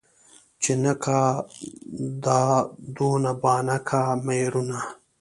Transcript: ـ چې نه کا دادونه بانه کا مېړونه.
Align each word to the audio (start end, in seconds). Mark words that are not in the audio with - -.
ـ 0.31 0.61
چې 0.63 0.71
نه 0.83 0.93
کا 1.03 1.19
دادونه 2.23 3.31
بانه 3.41 3.77
کا 3.89 4.01
مېړونه. 4.25 4.79